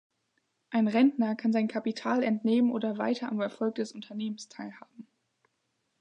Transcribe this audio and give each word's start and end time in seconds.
Ein 0.71 0.87
Rentner 0.87 1.35
kann 1.35 1.53
sein 1.53 1.67
Kapital 1.67 2.23
entnehmen 2.23 2.71
oder 2.71 2.97
weiter 2.97 3.29
am 3.31 3.39
Erfolg 3.39 3.75
des 3.75 3.91
Unternehmens 3.91 4.49
teilhaben. 4.49 5.05